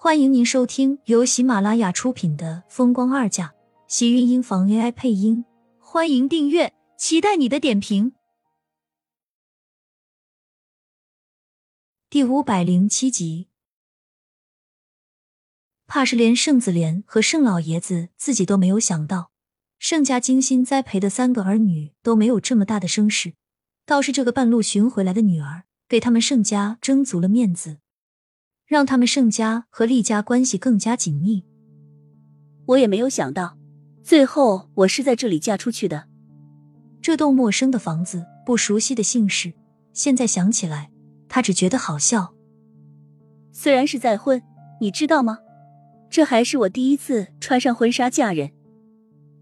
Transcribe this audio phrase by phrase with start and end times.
[0.00, 3.48] 欢迎您收听由喜马拉雅出品的《风光二嫁》，
[3.88, 5.44] 喜运音房 AI 配音。
[5.80, 8.12] 欢迎订阅，期待你的点评。
[12.08, 13.48] 第五百零七集，
[15.88, 19.32] 怕是连盛子莲和盛老爷子自己都没有想到，
[19.80, 23.34] 盛家精心栽培的三个儿女都没有这么大的声势，
[23.84, 27.78] 倒是这个半路寻回来的女儿，给他们盛家争足了面子。
[28.68, 31.42] 让他们盛家和厉家关系更加紧密。
[32.66, 33.56] 我也没有想到，
[34.02, 36.04] 最后我是在这里嫁出去的。
[37.00, 39.54] 这栋陌生的房子，不熟悉的姓氏，
[39.94, 40.90] 现在想起来，
[41.30, 42.34] 他只觉得好笑。
[43.52, 44.42] 虽然是再婚，
[44.82, 45.38] 你知道吗？
[46.10, 48.52] 这还是我第一次穿上婚纱嫁人。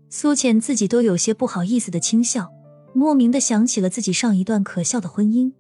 [0.08, 2.52] 苏浅自己都有些不好意思的轻笑，
[2.95, 5.52] 莫名的想起了自己上一段可笑的婚姻。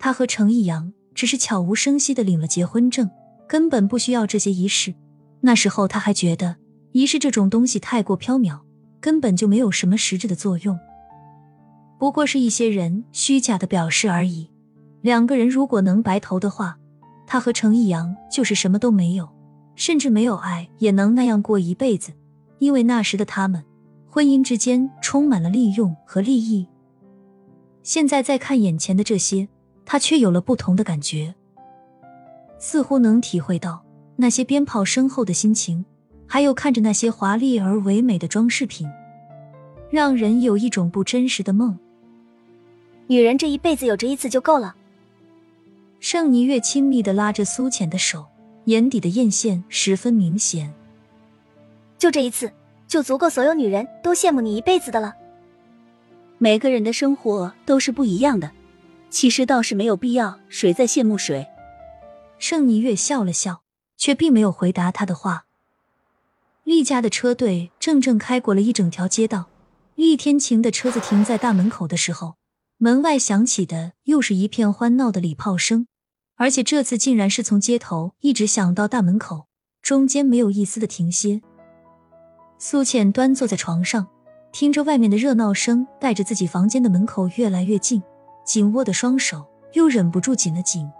[0.00, 0.92] 他和程逸阳。
[1.20, 3.10] 只是悄无声息的领了结婚证，
[3.46, 4.94] 根本不需要这些仪式。
[5.42, 6.56] 那时候他还觉得
[6.92, 8.60] 仪式这种东西太过缥缈，
[9.02, 10.78] 根本就没有什么实质的作用，
[11.98, 14.48] 不过是一些人虚假的表示而已。
[15.02, 16.78] 两个人如果能白头的话，
[17.26, 19.28] 他和程逸阳就是什么都没有，
[19.74, 22.12] 甚至没有爱也能那样过一辈子。
[22.60, 23.62] 因为那时的他们，
[24.08, 26.66] 婚姻之间充满了利用和利益。
[27.82, 29.46] 现在再看眼前的这些。
[29.92, 31.34] 他却有了不同的感觉，
[32.60, 35.84] 似乎能体会到那些鞭炮声后的心情，
[36.28, 38.88] 还有看着那些华丽而唯美的装饰品，
[39.90, 41.76] 让人有一种不真实的梦。
[43.08, 44.76] 女人这一辈子有这一次就够了。
[45.98, 48.24] 盛霓月亲密的拉着苏浅的手，
[48.66, 50.72] 眼底的艳羡十分明显。
[51.98, 52.48] 就这一次，
[52.86, 55.12] 就足够所有女人都羡慕你一辈子的了。
[56.38, 58.48] 每个人的生活都是不一样的。
[59.10, 61.48] 其实倒是没有必要，谁在羡慕谁？
[62.38, 63.62] 盛霓月笑了笑，
[63.96, 65.46] 却并没有回答他的话。
[66.62, 69.46] 厉家的车队正正开过了一整条街道，
[69.96, 72.36] 厉天晴的车子停在大门口的时候，
[72.78, 75.88] 门外响起的又是一片欢闹的礼炮声，
[76.36, 79.46] 而且这次竟然是从街头一直响到大门口，
[79.82, 81.42] 中间没有一丝的停歇。
[82.58, 84.06] 苏浅端坐在床上，
[84.52, 88.00] 听着外面的热闹声，带着自己房间的门口越来越近。
[88.44, 90.90] 紧握的双手又忍不住紧了紧。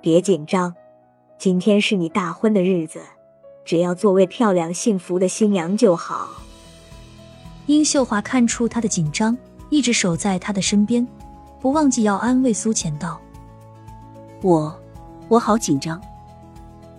[0.00, 0.74] 别紧张，
[1.38, 3.00] 今天是你大婚的日子，
[3.64, 6.28] 只要做位漂亮幸福的新娘就好。
[7.66, 9.38] 殷秀华看出他的紧张，
[9.70, 11.06] 一直守在他的身边，
[11.60, 13.20] 不忘记要安慰苏浅道
[14.42, 14.76] ：“我，
[15.28, 16.02] 我好紧张。”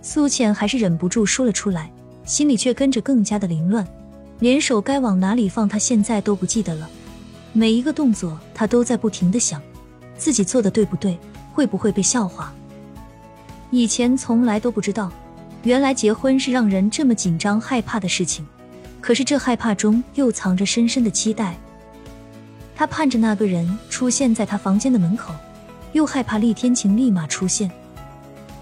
[0.02, 1.92] 苏浅还是忍不住说了出来，
[2.24, 3.86] 心里却跟着更加的凌乱，
[4.40, 6.90] 连手该往哪里放，他现在都不记得了。
[7.56, 9.62] 每一个动作，他都在不停的想，
[10.18, 11.18] 自己做的对不对，
[11.54, 12.52] 会不会被笑话。
[13.70, 15.12] 以前从来都不知道，
[15.62, 18.44] 原来结婚是让人这么紧张害怕的事情。
[19.00, 21.56] 可是这害怕中又藏着深深的期待。
[22.76, 25.32] 他盼着那个人出现在他房间的门口，
[25.92, 27.70] 又害怕厉天晴立马出现。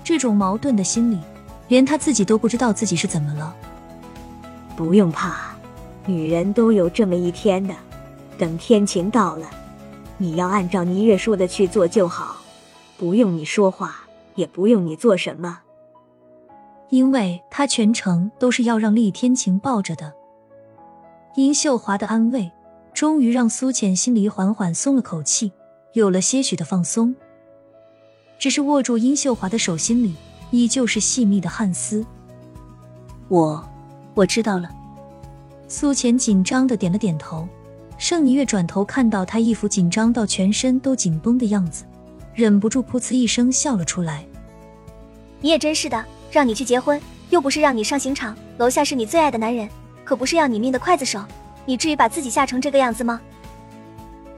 [0.04, 1.18] 这种矛盾的心理，
[1.70, 3.56] 连他自己都不知道自己是怎么了。
[4.76, 5.56] 不用怕，
[6.06, 7.74] 女人都有这么一天的。
[8.38, 9.50] 等天晴到了，
[10.18, 12.38] 你要按照倪月说的去做就好，
[12.98, 15.60] 不用你说话，也不用你做什么，
[16.90, 20.14] 因为他全程都是要让厉天晴抱着的。
[21.36, 22.52] 殷秀华的安慰，
[22.94, 25.52] 终于让苏浅心里缓缓松了口气，
[25.94, 27.16] 有了些许的放松。
[28.38, 30.16] 只是握住殷秀华的手心里，
[30.50, 32.06] 依旧是细密的汗丝。
[33.30, 33.64] 我，
[34.14, 34.70] 我知道了。
[35.68, 37.48] 苏浅紧张的点了点头。
[38.02, 41.84] 盛霓月转头看到他一副紧张到全身都紧绷的样子，
[42.34, 44.26] 忍不住噗呲一声笑了出来。
[45.40, 49.70] 你也真是的，让你去结婚，又不是让你上刑场，楼下是你最爱的男人，
[50.04, 51.24] 可不是要你命的刽子手，
[51.64, 53.22] 你至于把自己吓成这个样子吗？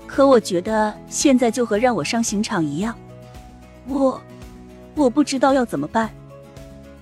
[0.06, 2.94] 可我觉得现在就和让我上刑场一样，
[3.88, 4.22] 我，
[4.94, 6.10] 我不知道要怎么办。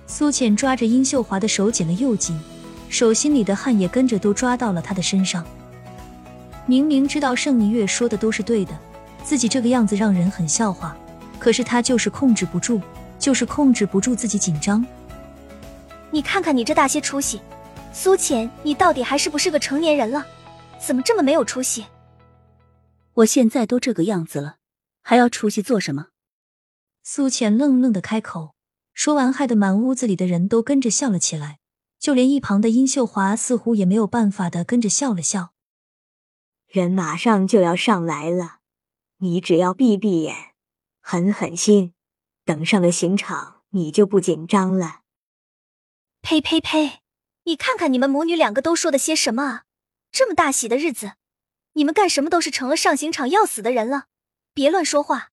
[0.06, 2.40] 苏浅抓着殷秀华的手紧了又紧，
[2.88, 5.44] 手心里的汗也跟着都抓到了她的身上。
[6.66, 8.78] 明明知道盛霓月说的都是对的，
[9.24, 10.96] 自己这个样子让人很笑话，
[11.38, 12.80] 可是他就是控制不住，
[13.18, 14.84] 就是控制不住自己紧张。
[16.10, 17.40] 你看看你这大些出息，
[17.92, 20.26] 苏浅，你到底还是不是个成年人了？
[20.78, 21.86] 怎么这么没有出息？
[23.14, 24.56] 我现在都这个样子了，
[25.02, 26.06] 还要出息做什么？
[27.02, 28.54] 苏浅愣愣的开口，
[28.94, 31.58] 说完，害得满屋子里的人都跟着笑了起来，
[31.98, 35.50] 就连一旁的殷秀华似乎也没有办法的跟着笑了笑。
[36.72, 38.60] 人马上就要上来了，
[39.18, 40.54] 你只要闭闭眼，
[41.02, 41.92] 狠狠心，
[42.46, 45.02] 等上了刑场，你就不紧张了？
[46.22, 47.00] 呸呸呸！
[47.42, 49.64] 你看看你们母女两个都说的些什么啊！
[50.10, 51.16] 这么大喜的日子，
[51.74, 54.06] 你们干什么都是成了上刑场要死的人了，
[54.54, 55.28] 别乱说话。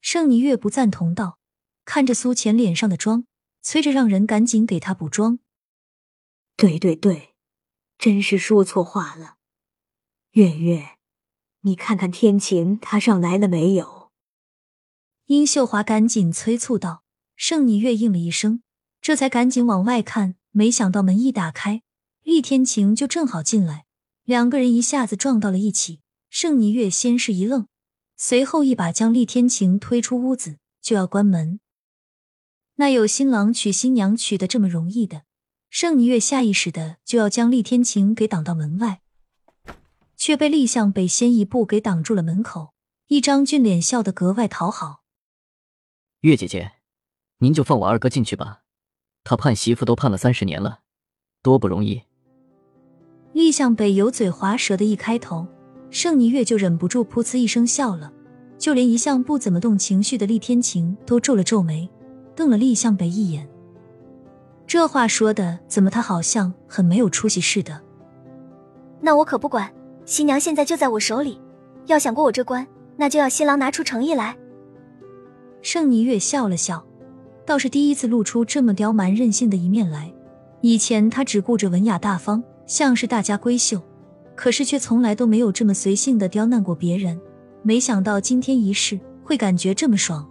[0.00, 1.38] 盛霓月不赞同道，
[1.84, 3.26] 看着苏浅脸上的妆，
[3.60, 5.40] 催着让人赶紧给她补妆。
[6.56, 7.34] 对对对，
[7.98, 9.36] 真是说错话了。
[10.34, 10.96] 月月，
[11.60, 14.10] 你看看天晴他上来了没有？
[15.26, 17.04] 殷秀华赶紧催促道。
[17.36, 18.60] 盛霓月应了一声，
[19.00, 20.34] 这才赶紧往外看。
[20.50, 21.82] 没想到门一打开，
[22.24, 23.84] 厉天晴就正好进来，
[24.24, 26.00] 两个人一下子撞到了一起。
[26.28, 27.68] 盛霓月先是一愣，
[28.16, 31.60] 随后一把将厉天晴推出屋子，就要关门。
[32.74, 35.22] 那有新郎娶新娘娶的这么容易的？
[35.70, 39.00] 盛霓月下意识的就要将厉天晴给挡到门外，
[40.24, 42.72] 却被厉向北先一步给挡住了门口，
[43.08, 45.02] 一张俊脸笑得格外讨好。
[46.20, 46.72] 月姐姐，
[47.40, 48.62] 您就放我二哥进去吧。
[49.22, 50.80] 他盼媳妇都盼了三十年了，
[51.42, 52.04] 多不容易。
[53.34, 55.46] 厉向北油嘴滑舌的一开头，
[55.90, 58.10] 盛霓月就忍不住噗呲一声笑了，
[58.56, 61.86] 就连一向不怎么动情绪的厉天晴都皱了皱眉，
[62.34, 63.46] 瞪了厉向北一眼。
[64.66, 67.82] 这话说的怎么他好像很没有出息似的？
[69.02, 69.70] 那我可不管，
[70.06, 71.40] 新娘现在就在我手里，
[71.86, 72.66] 要想过我这关，
[72.96, 74.36] 那就要新郎拿出诚意来。
[75.62, 76.84] 盛霓月笑了笑。
[77.46, 80.10] 倒是第一次露出这么刁蛮任性的一面来。
[80.62, 83.82] 以前他只顾着文雅大方，像是大家闺秀，
[84.34, 87.20] 可是却从来都没有这么随性的刁难过别人。
[87.62, 90.26] 没想到今天一试，会感觉这么爽。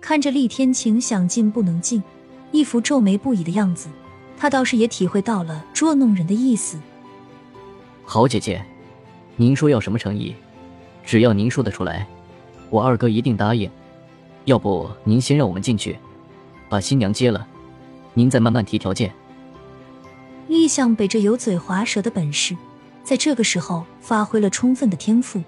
[0.00, 2.00] 看着厉天晴想进不能进，
[2.52, 3.88] 一副皱眉不已的样子，
[4.36, 6.78] 他倒是也体会到了捉弄人的意思。
[8.10, 8.64] 好姐姐，
[9.36, 10.34] 您说要什么诚意，
[11.04, 12.06] 只要您说得出来，
[12.70, 13.70] 我二哥一定答应。
[14.46, 15.94] 要不您先让我们进去，
[16.70, 17.46] 把新娘接了，
[18.14, 19.12] 您再慢慢提条件。
[20.46, 22.56] 厉向北这油嘴滑舌的本事，
[23.04, 25.42] 在这个时候发挥了充分的天赋，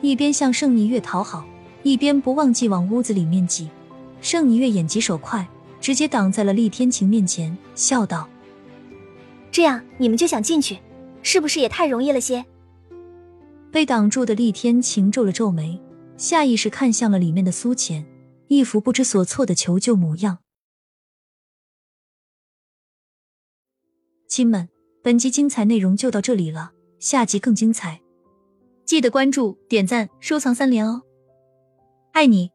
[0.00, 1.44] 一边向盛霓月讨好，
[1.82, 3.68] 一边不忘记往屋子里面挤。
[4.22, 5.46] 盛霓月眼疾手快，
[5.78, 8.26] 直接挡在了厉天晴面前，笑道
[9.52, 10.78] ：“这样你们就想进去，
[11.24, 12.44] 是不是也太容易了些？”
[13.72, 15.82] 被挡住的厉天晴皱了皱眉。
[16.16, 18.06] 下意识看向了里面的苏浅，
[18.46, 20.38] 一副不知所措的求救模样。
[24.28, 24.68] 亲们，
[25.02, 28.00] 本集精彩内容就到这里了，下集更精彩，
[28.84, 31.02] 记得关注、点赞、收藏三连哦！
[32.12, 32.53] 爱你。